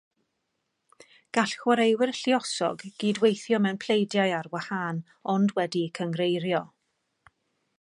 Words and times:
Gall 1.37 1.51
chwaraewyr 1.63 2.13
lluosog 2.19 2.81
gydweithio 3.03 3.59
mewn 3.65 3.79
pleidiau 3.85 4.33
ar 4.39 4.49
wahân 4.55 5.03
ond 5.35 5.55
wedi'u 5.61 5.93
cynghreirio. 6.01 6.63